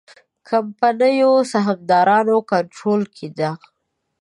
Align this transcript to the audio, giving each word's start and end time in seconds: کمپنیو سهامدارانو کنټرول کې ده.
کمپنیو 0.49 1.31
سهامدارانو 1.51 2.37
کنټرول 2.51 3.01
کې 3.15 3.27
ده. 3.37 3.51